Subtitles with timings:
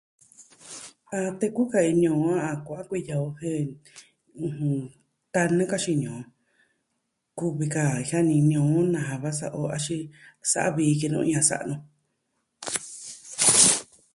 [1.17, 3.65] A teku ka ini o a kua'an kuiya o jen
[4.45, 4.75] ɨjɨn,
[5.33, 6.19] tan nakaxii ini o
[7.37, 10.03] kuvi kaa, jianini o naja va sa'a o axin
[10.51, 11.81] savi kinoo ni a sa'a noo.